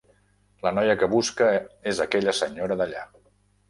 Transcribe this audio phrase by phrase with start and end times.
[0.67, 1.51] La noia que busca
[1.95, 3.09] és aquella senyora d'allà.